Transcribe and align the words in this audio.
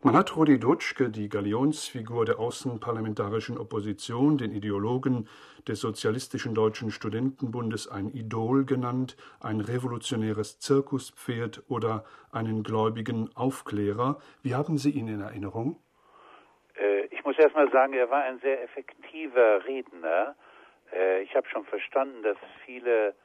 Man 0.00 0.14
hat 0.14 0.36
Rudi 0.36 0.60
Dutschke, 0.60 1.10
die 1.10 1.28
Galionsfigur 1.28 2.24
der 2.24 2.38
außenparlamentarischen 2.38 3.58
Opposition, 3.58 4.38
den 4.38 4.52
Ideologen 4.52 5.28
des 5.66 5.80
Sozialistischen 5.80 6.54
Deutschen 6.54 6.92
Studentenbundes, 6.92 7.88
ein 7.88 8.08
Idol 8.10 8.64
genannt, 8.64 9.16
ein 9.40 9.60
revolutionäres 9.60 10.60
Zirkuspferd 10.60 11.64
oder 11.68 12.04
einen 12.30 12.62
gläubigen 12.62 13.30
Aufklärer. 13.34 14.20
Wie 14.44 14.54
haben 14.54 14.78
Sie 14.78 14.90
ihn 14.90 15.08
in 15.08 15.20
Erinnerung? 15.20 15.82
Äh, 16.76 17.06
ich 17.06 17.24
muss 17.24 17.36
erst 17.36 17.56
mal 17.56 17.68
sagen, 17.72 17.92
er 17.94 18.08
war 18.08 18.22
ein 18.22 18.38
sehr 18.38 18.62
effektiver 18.62 19.64
Redner. 19.66 20.36
Äh, 20.92 21.22
ich 21.22 21.34
habe 21.34 21.48
schon 21.48 21.64
verstanden, 21.64 22.22
dass 22.22 22.36
viele, 22.64 23.16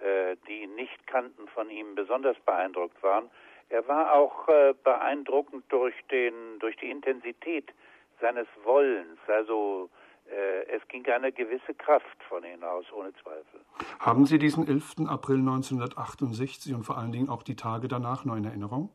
äh, 0.00 0.36
die 0.46 0.64
ihn 0.64 0.74
nicht 0.74 1.06
kannten, 1.06 1.48
von 1.48 1.70
ihm 1.70 1.94
besonders 1.94 2.38
beeindruckt 2.40 3.02
waren. 3.02 3.30
Er 3.70 3.86
war 3.86 4.14
auch 4.14 4.48
äh, 4.48 4.74
beeindruckend 4.82 5.64
durch 5.68 5.94
den, 6.10 6.58
durch 6.58 6.76
die 6.76 6.90
Intensität 6.90 7.72
seines 8.20 8.46
Wollens. 8.64 9.18
Also 9.26 9.90
äh, 10.26 10.64
es 10.74 10.86
ging 10.88 11.06
eine 11.06 11.32
gewisse 11.32 11.74
Kraft 11.74 12.22
von 12.28 12.44
ihm 12.44 12.62
aus, 12.62 12.86
ohne 12.92 13.12
Zweifel. 13.14 13.60
Haben 14.00 14.26
Sie 14.26 14.38
diesen 14.38 14.66
11. 14.66 15.08
April 15.08 15.38
1968 15.38 16.74
und 16.74 16.84
vor 16.84 16.98
allen 16.98 17.12
Dingen 17.12 17.28
auch 17.28 17.42
die 17.42 17.56
Tage 17.56 17.88
danach 17.88 18.24
noch 18.24 18.36
in 18.36 18.44
Erinnerung? 18.44 18.90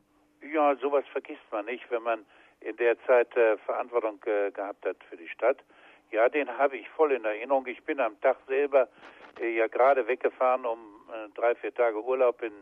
Ja, 0.52 0.76
sowas 0.76 1.04
vergisst 1.12 1.42
man 1.50 1.64
nicht, 1.66 1.88
wenn 1.90 2.02
man 2.02 2.24
in 2.60 2.76
der 2.76 3.00
Zeit 3.06 3.36
äh, 3.36 3.56
Verantwortung 3.58 4.20
äh, 4.26 4.50
gehabt 4.50 4.84
hat 4.86 4.96
für 5.08 5.16
die 5.16 5.28
Stadt. 5.28 5.58
Ja, 6.10 6.28
den 6.28 6.48
habe 6.58 6.76
ich 6.76 6.88
voll 6.90 7.12
in 7.12 7.24
Erinnerung. 7.24 7.66
Ich 7.66 7.82
bin 7.84 8.00
am 8.00 8.20
Tag 8.20 8.36
selber 8.46 8.88
äh, 9.40 9.56
ja 9.56 9.66
gerade 9.66 10.06
weggefahren, 10.06 10.64
um 10.64 10.78
äh, 11.12 11.28
drei, 11.34 11.54
vier 11.56 11.74
Tage 11.74 12.02
Urlaub 12.02 12.42
in 12.42 12.52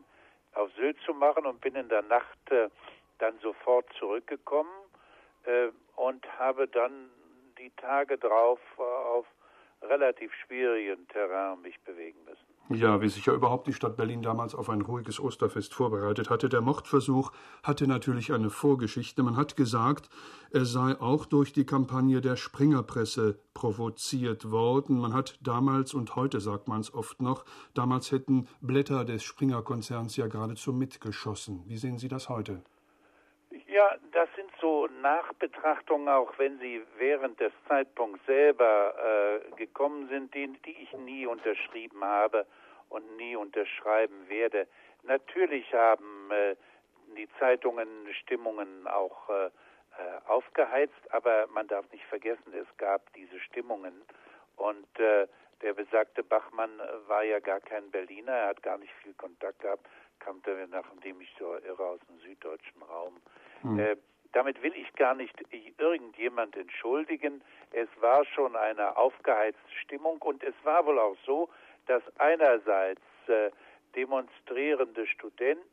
auf 0.55 0.71
Sylt 0.77 0.99
zu 1.05 1.15
machen 1.15 1.47
und 1.47 1.61
bin 1.61 1.75
in 1.75 1.89
der 1.89 2.03
Nacht 2.03 2.51
äh, 2.51 2.69
dann 3.19 3.39
sofort 3.41 3.87
zurückgekommen 3.99 4.73
äh, 5.45 5.69
und 5.97 6.27
habe 6.39 6.69
dann 6.69 7.11
die 7.59 7.71
Tage 7.77 8.19
drauf 8.19 8.61
äh, 8.79 8.83
auf 8.83 9.27
relativ 9.89 10.33
schwierigen 10.47 11.07
Terrain 11.09 11.61
mich 11.63 11.79
bewegen 11.83 12.19
müssen. 12.25 12.53
Ja, 12.81 13.01
wie 13.03 13.09
sich 13.09 13.27
ja 13.27 13.35
überhaupt 13.35 13.67
die 13.67 13.73
Stadt 13.73 13.97
Berlin 13.97 14.23
damals 14.23 14.55
auf 14.55 14.71
ein 14.71 14.81
ruhiges 14.81 15.21
Osterfest 15.21 15.75
vorbereitet 15.75 16.31
hatte. 16.31 16.49
Der 16.49 16.61
Mordversuch 16.61 17.33
hatte 17.63 17.87
natürlich 17.87 18.33
eine 18.33 18.51
Vorgeschichte. 18.51 19.23
Man 19.23 19.37
hat 19.37 19.57
gesagt, 19.57 20.09
er 20.53 20.65
sei 20.65 20.99
auch 21.01 21.27
durch 21.27 21.53
die 21.53 21.67
Kampagne 21.67 22.21
der 22.21 22.37
Springerpresse 22.37 23.39
provoziert 23.53 24.51
worden. 24.51 24.99
Man 24.99 25.13
hat 25.13 25.39
damals, 25.43 25.93
und 25.93 26.17
heute 26.17 26.41
sagt 26.41 26.69
man 26.69 26.81
es 26.81 26.95
oft 26.95 27.21
noch, 27.21 27.45
damals 27.75 28.13
hätten 28.13 28.49
Blätter 28.61 29.05
des 29.05 29.23
Springer-Konzerns 29.25 30.17
ja 30.17 30.29
geradezu 30.29 30.73
mitgeschossen. 30.73 31.65
Wie 31.67 31.77
sehen 31.77 31.99
Sie 31.99 32.09
das 32.09 32.29
heute? 32.29 32.63
Ja, 33.67 33.97
das 34.13 34.29
so 34.63 34.87
Nachbetrachtungen, 35.03 36.09
auch 36.09 36.33
wenn 36.39 36.59
sie 36.61 36.83
während 36.97 37.39
des 37.41 37.53
Zeitpunkts 37.69 38.25
selber 38.25 38.95
äh, 38.97 39.57
gekommen 39.57 40.09
sind, 40.09 40.33
die, 40.35 40.49
die 40.65 40.77
ich 40.83 40.93
nie 40.95 41.27
unterschrieben 41.27 42.03
habe 42.03 42.47
und 42.89 43.17
nie 43.17 43.37
unterschreiben 43.37 44.29
werde. 44.29 44.67
Natürlich 45.03 45.71
haben 45.75 46.31
äh, 46.31 46.55
die 47.17 47.29
Zeitungen 47.39 47.89
Stimmungen 48.23 48.87
auch 48.87 49.29
äh, 49.29 49.47
äh 49.47 49.51
aufgeheizt, 50.29 51.11
aber 51.11 51.49
man 51.49 51.67
darf 51.67 51.91
nicht 51.93 52.05
vergessen, 52.05 52.55
es 52.55 52.77
gab 52.79 53.13
diese 53.15 53.39
Stimmungen 53.41 53.93
und 54.57 55.01
äh, 55.01 55.27
der 55.61 55.75
besagte 55.75 56.23
Bachmann 56.23 56.71
war 57.07 57.25
ja 57.25 57.41
gar 57.41 57.61
kein 57.61 57.91
Berliner, 57.91 58.33
er 58.33 58.49
hat 58.49 58.63
gar 58.63 58.79
nicht 58.79 58.93
viel 59.03 59.15
Kontakt 59.15 59.61
gehabt, 59.61 59.87
kam 60.19 60.41
da, 60.43 60.53
nachdem 60.69 61.21
ich 61.21 61.35
so 61.39 61.57
irre 61.57 61.85
aus 61.85 62.01
dem 62.09 62.19
süddeutschen 62.21 62.83
Raum. 62.83 63.21
Hm. 63.63 63.97
Damit 64.33 64.63
will 64.63 64.75
ich 64.75 64.93
gar 64.95 65.15
nicht 65.15 65.35
irgendjemand 65.79 66.57
entschuldigen. 66.57 67.43
Es 67.71 67.89
war 68.01 68.25
schon 68.25 68.57
eine 68.57 68.97
aufgeheizte 68.97 69.61
Stimmung 69.83 70.21
und 70.23 70.43
es 70.43 70.55
war 70.65 70.87
wohl 70.87 70.99
auch 70.99 71.17
so, 71.27 71.49
dass 71.87 72.03
einerseits 72.19 73.03
äh, 73.27 73.51
demonstrierende 73.95 75.07
Studenten 75.07 75.69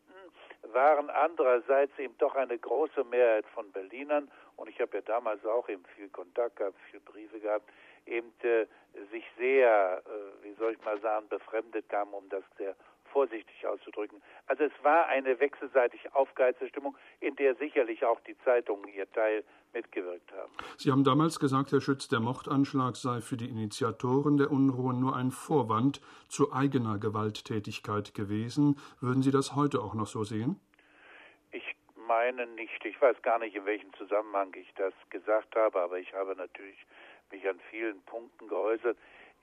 waren 0.74 1.10
andererseits 1.10 1.98
eben 1.98 2.18
doch 2.18 2.36
eine 2.36 2.58
große 2.58 3.04
Mehrheit 3.06 3.46
von 3.54 3.72
Berlinern 3.72 4.30
und 4.58 4.70
ich 4.70 4.80
habe 4.82 4.98
ja 4.98 5.02
damals 5.02 5.46
auch 5.46 5.70
eben 5.70 5.86
viel 5.96 6.10
Kontakt 6.10 6.58
gehabt, 6.58 6.76
viel 6.92 7.00
Briefe 7.00 7.40
gehabt, 7.40 7.70
eben 8.06 8.34
äh, 8.44 8.66
sich 9.12 9.24
sehr, 9.38 10.02
äh, 10.06 10.44
wie 10.44 10.54
soll 10.56 10.74
ich 10.74 10.84
mal 10.84 11.00
sagen, 11.00 11.28
befremdet 11.30 11.88
kamen, 11.90 12.14
um 12.14 12.28
das 12.30 12.44
sehr 12.58 12.76
vorsichtig 13.06 13.59
auszudrücken. 13.70 14.22
Also 14.48 14.64
es 14.64 14.72
war 14.84 15.08
eine 15.08 15.40
wechselseitig 15.40 16.14
aufgeheizte 16.14 16.68
Stimmung, 16.68 16.98
in 17.20 17.36
der 17.36 17.56
sicherlich 17.56 18.04
auch 18.06 18.20
die 18.22 18.38
Zeitungen 18.40 18.88
ihr 18.94 19.10
Teil 19.12 19.44
mitgewirkt 19.74 20.32
haben. 20.32 20.52
Sie 20.78 20.92
haben 20.92 21.04
damals 21.04 21.40
gesagt, 21.40 21.72
Herr 21.72 21.82
Schütz, 21.82 22.08
der 22.08 22.20
Mordanschlag 22.20 22.96
sei 22.96 23.22
für 23.22 23.38
die 23.38 23.50
Initiatoren 23.50 24.38
der 24.38 24.52
Unruhen 24.52 25.00
nur 25.00 25.16
ein 25.16 25.32
Vorwand 25.32 26.02
zu 26.28 26.52
eigener 26.52 26.98
Gewalttätigkeit 26.98 28.14
gewesen. 28.14 28.78
Würden 29.00 29.22
Sie 29.22 29.32
das 29.32 29.56
heute 29.56 29.80
auch 29.80 29.94
noch 29.94 30.08
so 30.08 30.24
sehen? 30.24 30.60
Ich 31.52 31.76
meine 32.08 32.48
nicht. 32.48 32.84
Ich 32.86 33.00
weiß 33.02 33.22
gar 33.22 33.40
nicht, 33.40 33.56
in 33.56 33.66
welchem 33.66 33.94
Zusammenhang 33.94 34.54
ich 34.56 34.74
das 34.76 34.94
gesagt 35.10 35.56
habe, 35.56 35.80
aber 35.80 36.00
ich 36.00 36.14
habe 36.14 36.36
natürlich 36.36 36.78
mich 37.32 37.48
an 37.48 37.60
vielen 37.70 38.02
Punkten 38.02 38.48
geäußert. 38.48 38.98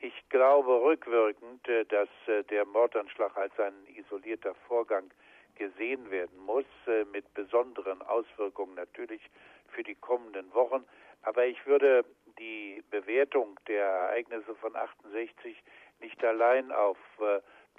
Ich 0.07 0.29
glaube 0.29 0.83
rückwirkend, 0.83 1.67
äh, 1.69 1.85
dass 1.85 2.09
äh, 2.29 2.45
der 2.45 2.65
Mordanschlag 2.65 3.37
als 3.37 3.59
ein 3.59 3.75
isolierter 3.89 4.55
Vorgang 4.69 5.11
gesehen 5.57 6.13
werden 6.13 6.39
muss, 6.39 6.65
äh, 6.87 7.05
mit 7.07 7.35
besonderen 7.35 8.01
Auswirkungen 8.03 8.77
natürlich 8.77 9.21
für 9.67 9.83
die 9.83 9.97
kommenden 9.97 10.55
Wochen. 10.55 10.85
Aber 11.23 11.45
ich 11.45 11.67
würde 11.67 12.05
die 12.39 12.85
Bewertung 12.89 13.59
der 13.67 13.85
Ereignisse 13.85 14.55
von 14.55 14.77
68 14.77 15.61
nicht 15.99 16.23
allein 16.23 16.71
auf 16.71 16.99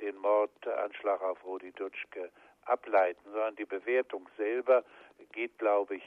den 0.02 0.18
Mordanschlag 0.18 1.22
auf 1.22 1.46
Rudi 1.46 1.72
Dutschke 1.72 2.30
ableiten, 2.66 3.24
sondern 3.24 3.56
die 3.56 3.66
Bewertung 3.66 4.28
selber 4.36 4.84
geht, 5.32 5.58
glaube 5.60 5.96
ich, 5.96 6.04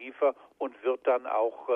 tiefer 0.00 0.34
und 0.58 0.82
wird 0.82 1.06
dann 1.06 1.26
auch 1.26 1.68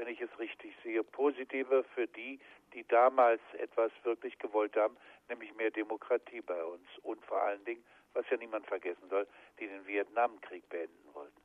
wenn 0.00 0.08
ich 0.08 0.20
es 0.22 0.38
richtig 0.38 0.74
sehe, 0.82 1.04
positiver 1.04 1.84
für 1.84 2.06
die, 2.06 2.40
die 2.72 2.86
damals 2.88 3.40
etwas 3.58 3.92
wirklich 4.02 4.38
gewollt 4.38 4.74
haben, 4.74 4.96
nämlich 5.28 5.54
mehr 5.56 5.70
Demokratie 5.70 6.40
bei 6.40 6.64
uns 6.64 6.86
und 7.02 7.22
vor 7.26 7.42
allen 7.42 7.62
Dingen, 7.66 7.84
was 8.14 8.24
ja 8.30 8.38
niemand 8.38 8.66
vergessen 8.66 9.08
soll, 9.10 9.26
die 9.58 9.66
den 9.66 9.86
Vietnamkrieg 9.86 10.66
beenden 10.70 11.14
wollten. 11.14 11.39